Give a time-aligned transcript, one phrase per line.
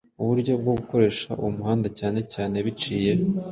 [0.21, 3.13] uburyo bwo gukoresha uwo muhanda cyane cyane biciye